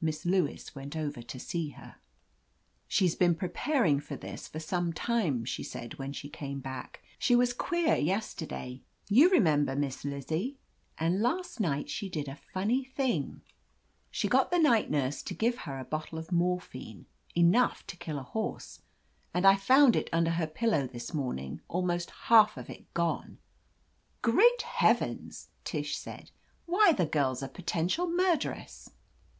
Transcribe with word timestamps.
Miss 0.00 0.26
Lewis 0.26 0.74
went 0.74 0.96
over 0.96 1.22
to 1.22 1.38
see 1.38 1.68
her. 1.68 1.94
"She's 2.88 3.14
been 3.14 3.36
preparing 3.36 4.00
for 4.00 4.16
this 4.16 4.48
for 4.48 4.58
some 4.58 4.92
time," 4.92 5.44
she 5.44 5.62
said 5.62 5.94
when 5.96 6.12
she 6.12 6.28
came 6.28 6.58
back. 6.58 7.04
"She 7.20 7.36
was 7.36 7.50
76 7.50 7.54
OF 7.54 7.70
LETITIA 7.70 7.86
CARBERRY 7.86 8.00
queer 8.00 8.14
yesterday— 8.16 8.82
^you 9.12 9.30
remember. 9.30 9.76
Miss 9.76 10.04
Lizzie 10.04 10.58
'—and 10.98 11.22
last 11.22 11.60
night 11.60 11.88
she 11.88 12.08
did 12.08 12.26
a 12.26 12.34
funny 12.52 12.82
thing. 12.82 13.42
She 14.10 14.26
got 14.26 14.50
the 14.50 14.58
night 14.58 14.90
nurse 14.90 15.22
to 15.22 15.34
give 15.34 15.58
her 15.58 15.78
a 15.78 15.84
bottle 15.84 16.18
of 16.18 16.32
mor 16.32 16.58
phine— 16.60 17.04
enough 17.38 17.86
to 17.86 17.96
kill 17.96 18.18
a 18.18 18.24
horse. 18.24 18.82
And 19.32 19.46
I 19.46 19.54
found' 19.54 19.94
it 19.94 20.10
under 20.12 20.32
her 20.32 20.48
pillow 20.48 20.88
this 20.88 21.14
morning, 21.14 21.60
almost 21.68 22.10
half 22.24 22.56
of 22.56 22.68
it 22.70 22.92
gone!" 22.92 23.38
"Great 24.22 24.62
heavens!" 24.62 25.46
Tish 25.62 25.96
said. 25.96 26.32
"Why, 26.66 26.90
the 26.92 27.06
girl's 27.06 27.40
a 27.40 27.46
potential 27.46 28.10
murderess 28.10 28.90